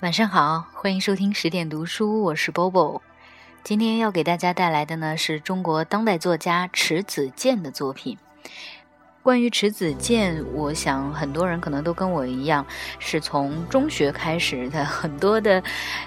[0.00, 3.00] 晚上好，欢迎收听十点读书，我是 Bobo。
[3.64, 8.16] 今天要给大家带来的呢是中国当代作家迟子建的作品。
[9.20, 12.64] 关于迟子建，我想很多人可能都跟我一样，
[13.00, 15.62] 是从中学开始的很多的，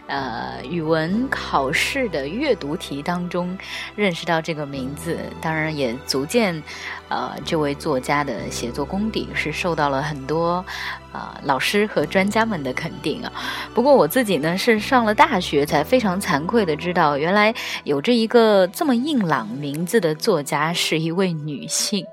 [0.07, 3.55] 呃，语文考试的阅读题当中
[3.95, 5.19] 认识到这个名字。
[5.41, 6.63] 当然，也足见，
[7.09, 10.65] 呃，这位作家的写作功底是受到了很多。
[11.11, 13.31] 啊，老师和专家们的肯定啊。
[13.73, 22.05] 不过我自己呢，是上了大学才非常惭愧的知道，原来有着一个这么硬朗名字的作家是一位女性。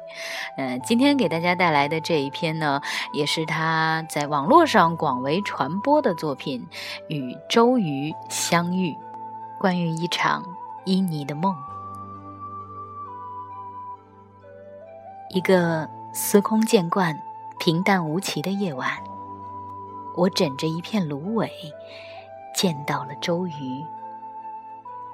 [0.57, 2.81] 呃，今天给大家带来的这一篇呢，
[3.13, 6.67] 也是她在网络上广为传播的作品
[7.07, 8.91] 《与周瑜相遇》，
[9.61, 10.43] 关于一场
[10.87, 11.55] 旖旎的梦，
[15.31, 17.28] 一个司空见惯。
[17.59, 18.97] 平淡无奇的夜晚，
[20.15, 21.51] 我枕着一片芦苇，
[22.55, 23.85] 见到了周瑜。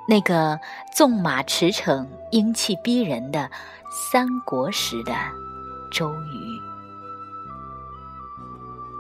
[0.07, 0.61] 那个
[0.93, 3.51] 纵马驰骋、英气逼人的
[3.91, 5.15] 三国时的
[5.91, 6.61] 周瑜。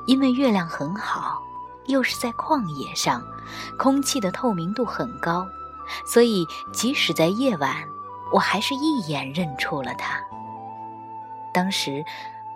[0.07, 1.43] 因为月亮很好，
[1.87, 3.23] 又是在旷野上，
[3.79, 5.47] 空气的透明度很高，
[6.07, 7.87] 所以即使在夜晚，
[8.33, 10.19] 我还是一眼认出了他。
[11.53, 12.03] 当时。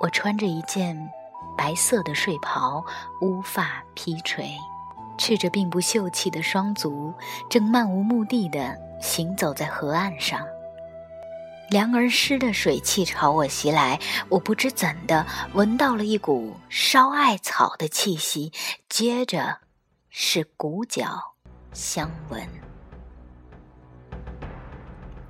[0.00, 1.10] 我穿着一件
[1.56, 2.84] 白色的睡袍，
[3.20, 4.48] 乌发披垂，
[5.16, 7.12] 赤着并不秀气的双足，
[7.50, 10.46] 正漫无目的地行走在河岸上。
[11.70, 18.52] 凉而湿的水汽朝我袭来，我不知怎的闻到了一股烧艾草的气息，
[18.88, 19.58] 接着
[20.08, 21.34] 是骨角
[21.72, 22.67] 香闻。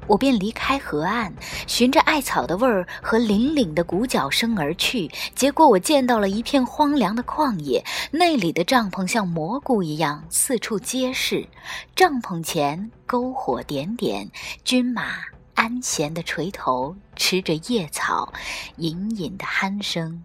[0.09, 1.33] 我便离开河岸，
[1.69, 5.09] 循着艾草的味儿和凛凛的鼓角声而去。
[5.35, 11.47] 结果我见到了一片荒凉的旷野，那里的帐篷像蘑菇一样四处皆是。
[11.95, 14.29] 帐篷前篝火点点，
[14.65, 15.17] 军马
[15.55, 18.33] 安闲地垂头吃着叶草，
[18.77, 20.25] 隐隐的鼾声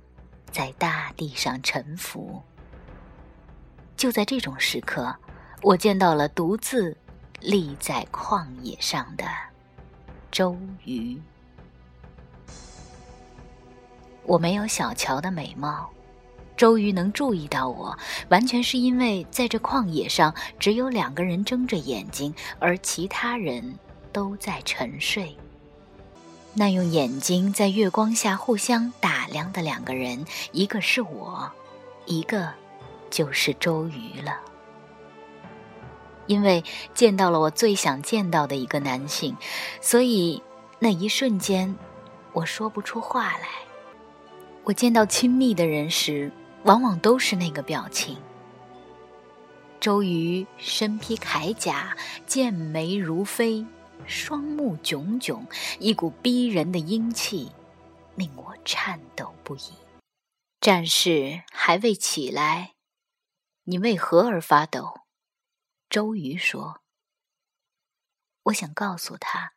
[0.50, 2.42] 在大地上沉浮。
[3.98, 5.14] 就在这种时刻，
[5.62, 6.96] 我见到了独自
[7.42, 9.26] 立在旷野上的。
[10.34, 11.22] 周瑜，
[14.24, 15.88] 我没有小乔的美貌，
[16.58, 17.96] 周瑜能注意到我，
[18.30, 23.78] 完全是因为在这旷野上只有两个人睁着眼睛，而其他人
[24.12, 25.38] 都在沉睡。
[26.56, 31.52] 那用眼睛在月光下互相打量的两个人，一个是我，
[32.08, 32.52] 一个
[33.12, 34.40] 就是周瑜了。
[36.28, 36.64] 因为
[36.94, 39.36] 见到了我最想见到的一个男性，
[39.82, 40.42] 所以
[40.80, 41.76] 那一瞬间，
[42.32, 43.48] 我说不出话来。
[44.64, 46.32] 我见到亲密的人时，
[46.64, 48.18] 往往都是那个表情。
[49.80, 53.66] 周瑜身披铠甲，剑眉如飞，
[54.06, 55.46] 双目炯炯，
[55.80, 57.52] 一股逼人的英气，
[58.16, 59.74] 令我颤抖不已。
[60.62, 62.76] 战事还未起来，
[63.66, 65.02] 你为何而发抖？
[65.94, 66.82] 周瑜说
[68.46, 69.54] ：“我想告诉他，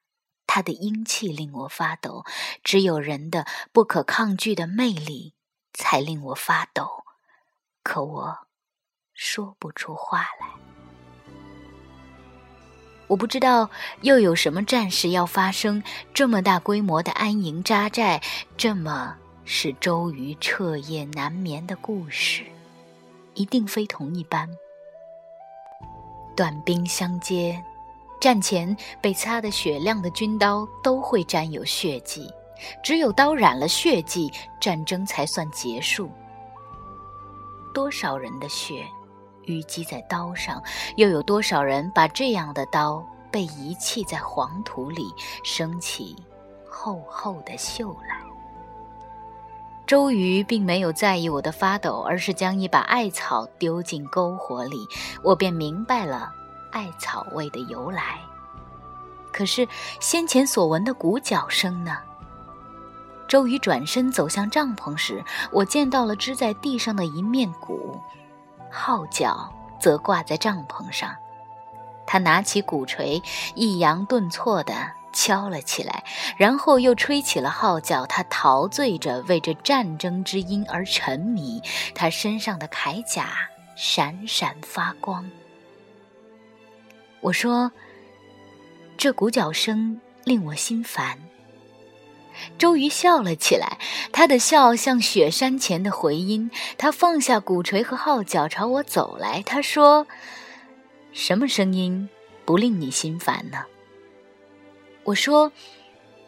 [0.46, 2.26] 他的英气令我发抖，
[2.62, 5.32] 只有人的不可抗拒的魅力
[5.72, 7.06] 才令我发抖。
[7.82, 8.48] 可我
[9.14, 10.46] 说不出话来。
[13.06, 13.70] 我不知道
[14.02, 15.82] 又有什么战事要发生，
[16.12, 18.22] 这么大规模的安营扎寨，
[18.58, 22.44] 这么使周瑜彻夜难眠的故事，
[23.32, 24.46] 一定非同一般。”
[26.36, 27.60] 短兵相接，
[28.20, 32.30] 战前被擦得雪亮的军刀都会沾有血迹，
[32.84, 34.30] 只有刀染了血迹，
[34.60, 36.10] 战争才算结束。
[37.72, 38.84] 多少人的血
[39.46, 40.62] 淤积在刀上，
[40.96, 45.10] 又有多少人把这样的刀被遗弃在黄土里，
[45.42, 46.14] 升起
[46.68, 48.15] 厚厚的锈来？
[49.86, 54.86] 周瑜并没有在意我的发抖，而是将一把艾草丢进篝火里，
[55.22, 56.32] 我便明白了
[56.72, 58.18] 艾草味的由来。
[59.32, 59.68] 可是
[60.00, 61.98] 先前所闻的鼓角声呢？
[63.28, 68.00] 周瑜转身走向帐篷时，我见到了支在地上的一面鼓，
[68.70, 71.14] 号角则挂在帐篷上。
[72.06, 73.22] 他拿起鼓槌，
[73.54, 74.74] 抑扬顿挫的。
[75.16, 76.04] 敲了起来，
[76.36, 78.04] 然后又吹起了号角。
[78.04, 81.62] 他陶醉着为这战争之音而沉迷，
[81.94, 85.28] 他身上的铠甲闪闪发光。
[87.22, 87.72] 我说
[88.98, 91.18] ：“这鼓角声令我心烦。”
[92.58, 93.78] 周瑜笑了起来，
[94.12, 96.50] 他的笑像雪山前的回音。
[96.76, 99.42] 他放下鼓槌和号角，朝我走来。
[99.42, 100.06] 他说
[101.12, 102.06] ：“什么声音
[102.44, 103.64] 不令你心烦呢？”
[105.06, 105.50] 我说：“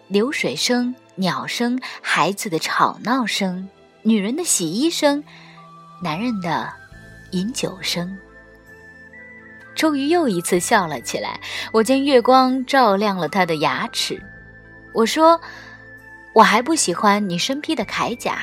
[0.08, 3.68] 流水声、鸟声、孩子的吵闹声、
[4.02, 5.22] 女人的洗衣声、
[6.02, 6.72] 男人的
[7.32, 8.16] 饮酒声。”
[9.76, 11.38] 周瑜又一次笑了起来。
[11.72, 14.18] 我见月光照亮了他的牙齿。
[14.94, 15.38] 我说。
[16.34, 18.38] 我还不喜欢你身披的铠甲，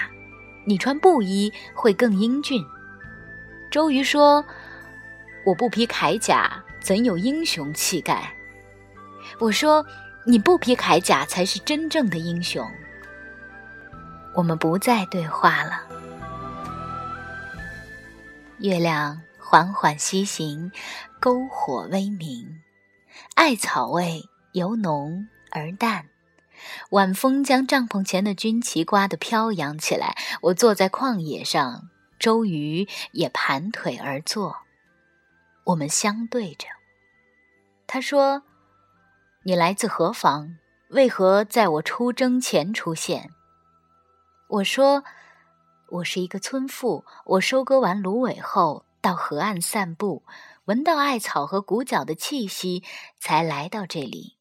[0.66, 2.62] 你穿布衣会更英俊。
[3.72, 4.44] 周瑜说
[5.46, 8.36] ：“我不披铠甲，怎有英雄气概？”
[9.40, 9.86] 我说
[10.26, 12.70] ：“你不披铠甲才是真正的英雄。”
[14.36, 15.82] 我们不再对话了。
[18.60, 20.72] 月亮缓缓西行，
[21.22, 22.62] 篝火微明，
[23.36, 26.10] 艾草味由浓而淡。
[26.90, 30.18] 晚风将帐篷前的军旗刮得飘扬起来。
[30.42, 34.58] 我坐在旷野上，周瑜也盘腿而坐。
[35.66, 36.68] 我们相对着。
[37.88, 38.44] 他说
[39.48, 40.58] ：“你来自何方？
[40.90, 43.32] 为何在我出征前出现？”
[44.50, 45.04] 我说
[45.90, 47.06] ：“我是一个村妇。
[47.26, 50.24] 我收割完芦苇后，到河岸散步，
[50.66, 52.84] 闻到艾草和谷角的气息，
[53.20, 54.38] 才来到这里。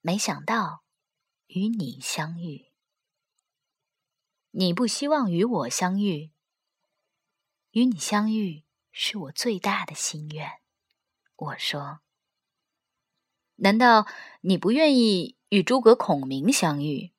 [0.00, 0.82] 没想到。”
[1.54, 2.72] 与你相遇，
[4.52, 6.30] 你不希望与我相遇。
[7.72, 10.50] 与你相遇是我最大的心愿。
[11.36, 12.00] 我说
[13.62, 14.06] ：“难道
[14.40, 17.12] 你不愿意与诸葛孔明相遇？”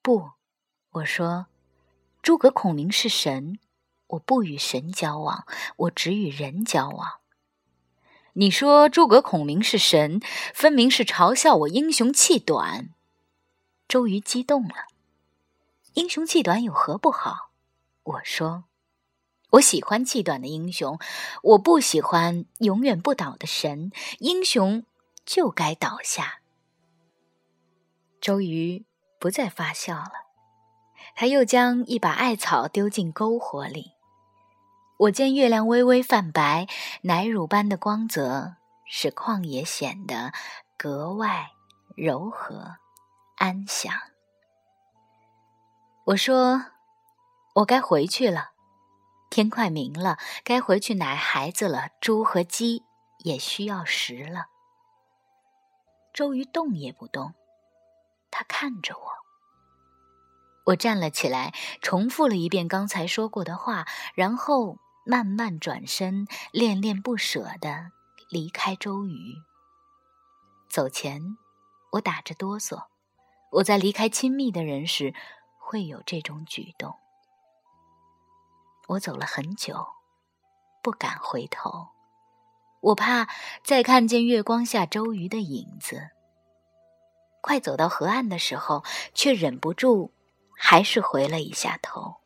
[0.00, 0.30] 不，
[0.92, 1.46] 我说
[2.22, 3.58] ：“诸葛孔明是神，
[4.06, 5.46] 我不与神交往，
[5.76, 7.20] 我只与人交往。”
[8.32, 10.20] 你说诸葛孔明是神，
[10.54, 12.94] 分明是嘲笑我英雄气短。
[13.86, 14.86] 周瑜激动了，
[15.94, 17.50] 英雄气短有何不好？
[18.02, 18.64] 我说，
[19.50, 20.98] 我喜欢气短的英雄，
[21.42, 23.92] 我不喜欢永远不倒的神。
[24.18, 24.84] 英雄
[25.26, 26.40] 就该倒下。
[28.20, 28.86] 周瑜
[29.18, 30.12] 不再发笑了，
[31.14, 33.92] 他又将一把艾草丢进篝火里。
[35.00, 36.66] 我见月亮微微泛白，
[37.02, 38.56] 奶乳般的光泽
[38.86, 40.32] 使旷野显得
[40.78, 41.50] 格外
[41.94, 42.76] 柔和。
[43.38, 43.92] 安详。
[46.06, 46.64] 我说
[47.56, 48.52] ：“我该回去了，
[49.28, 51.90] 天快明了，该回去奶孩子了。
[52.00, 52.86] 猪和鸡
[53.18, 54.46] 也需要食了。”
[56.16, 57.34] 周瑜动也不动，
[58.30, 59.04] 他看着我。
[60.64, 61.52] 我站了起来，
[61.82, 67.92] 重复了一遍刚才说过的话，然后慢慢转身，恋恋不舍的
[68.30, 69.34] 离开周瑜。
[70.70, 71.36] 走前，
[71.92, 72.86] 我打着哆嗦。
[73.52, 75.14] 我在离开亲密的人时，
[75.58, 76.98] 会有这种举动。
[78.88, 79.86] 我走了很久，
[80.82, 81.88] 不敢回头，
[82.86, 83.28] 我怕
[83.64, 86.10] 再看见月光下周瑜的影子。
[87.40, 90.10] 快走到河岸的时候，却忍不住，
[90.56, 92.16] 还是回了一下头。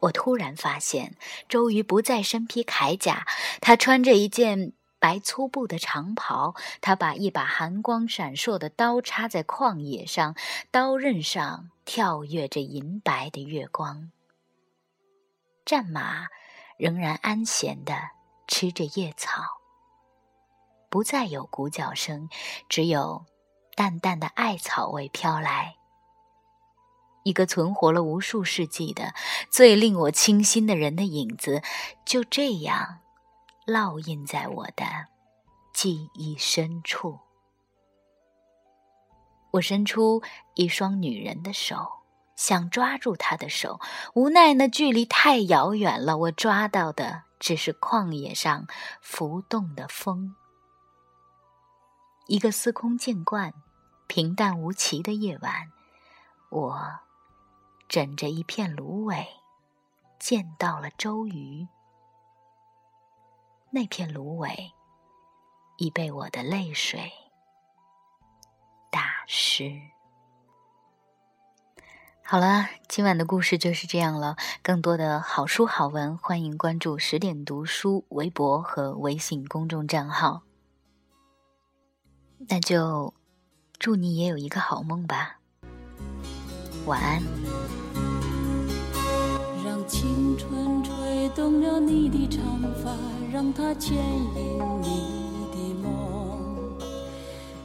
[0.00, 1.16] 我突然发现，
[1.48, 3.26] 周瑜不再身披铠甲，
[3.60, 4.72] 他穿着一件。
[4.98, 10.34] 白粗布的长袍，他把一把寒光闪烁的刀插在旷野上，
[10.70, 14.10] 刀刃上跳跃着银白的月光。
[15.66, 16.28] 战马
[16.78, 17.94] 仍然安闲地
[18.48, 19.55] 吃着叶草，
[20.96, 22.30] 不再有鼓角声，
[22.70, 23.26] 只有
[23.74, 25.76] 淡淡的艾草味飘来。
[27.22, 29.12] 一个存活了无数世纪的、
[29.50, 31.62] 最令我倾心的人的影子，
[32.06, 33.00] 就这样。
[33.66, 34.86] 烙印在我的
[35.74, 37.18] 记忆深处。
[39.50, 40.22] 我伸出
[40.54, 41.86] 一双女人的手，
[42.36, 43.80] 想抓住她的手，
[44.14, 46.16] 无奈那距离太遥远了。
[46.16, 48.66] 我抓到的只是旷野上
[49.02, 50.34] 浮动的风。
[52.28, 53.54] 一个司空见惯、
[54.08, 55.70] 平淡无奇的夜晚，
[56.50, 56.98] 我
[57.88, 59.28] 枕着一片芦苇，
[60.18, 61.68] 见到了周瑜。
[63.70, 64.72] 那片芦苇
[65.76, 67.12] 已被我的泪水
[68.90, 69.80] 打湿。
[72.24, 74.36] 好了，今晚的故事就是这样了。
[74.64, 80.45] 更多的好书好文，欢迎关注十点读书微博和微信公众账号。
[82.48, 83.12] 那就
[83.78, 85.38] 祝你也有一个好梦吧，
[86.86, 87.22] 晚安。
[89.64, 92.42] 让青春吹动了你的长
[92.82, 92.94] 发。
[93.32, 94.88] 让它牵引你
[95.52, 96.78] 的梦，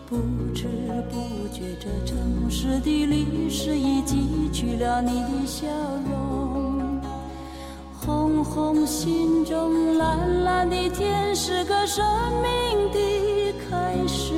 [0.05, 0.17] 不
[0.53, 0.67] 知
[1.09, 5.65] 不觉，这城市的历史已记取了你的笑
[6.09, 6.99] 容。
[7.93, 12.03] 红红心中，蓝蓝的天，是个生
[12.41, 14.33] 命的开始。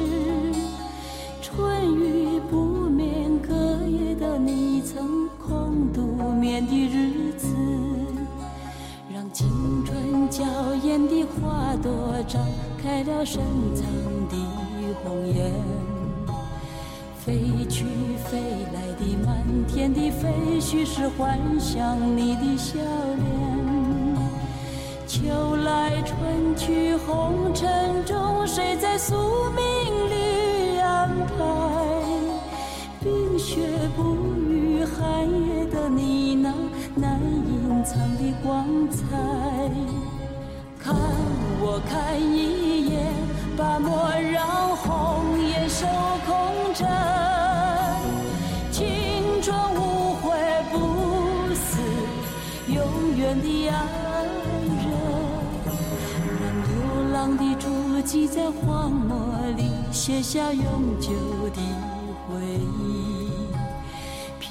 [4.83, 6.01] 曾空独
[6.33, 7.47] 眠的日子，
[9.13, 9.47] 让青
[9.85, 10.43] 春娇
[10.83, 11.91] 艳的花朵
[12.27, 12.37] 绽
[12.81, 13.41] 开了深
[13.73, 13.85] 藏
[14.29, 14.35] 的。
[15.03, 15.51] 红颜，
[17.17, 17.83] 飞去
[18.25, 18.39] 飞
[18.73, 23.25] 来的满天的飞絮是幻想你的笑脸。
[25.07, 29.15] 秋来春去红尘中，谁在宿
[29.55, 29.63] 命
[30.11, 31.33] 里安排？
[33.01, 33.61] 冰雪
[33.95, 34.15] 不，
[34.93, 36.53] 寒夜的你那
[36.95, 38.97] 难隐藏的光彩。
[40.79, 40.95] 看
[41.61, 43.13] 我看一眼，
[43.57, 45.67] 把莫让红颜。
[45.69, 45.87] 守
[46.27, 46.87] 空枕，
[48.71, 50.37] 青春无悔
[50.71, 50.75] 不
[51.55, 51.79] 死，
[52.67, 52.77] 永
[53.17, 53.73] 远的爱
[54.83, 54.85] 人。
[56.39, 56.71] 让流
[57.11, 57.65] 浪的足
[58.05, 59.17] 迹在荒漠
[59.57, 61.09] 里写下永久
[61.55, 61.61] 的
[62.27, 62.39] 回
[62.83, 63.02] 忆。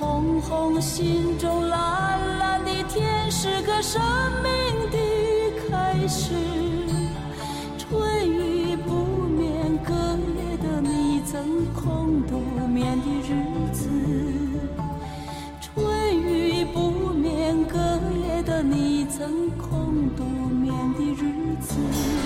[0.00, 4.00] 红红心中蓝蓝的天是个生
[4.42, 4.98] 命的
[5.68, 6.32] 开始。
[7.76, 13.90] 春雨不眠隔夜的你曾空独眠的日子。
[15.60, 17.78] 春雨不眠隔
[18.26, 22.19] 夜的你曾空独眠的日子。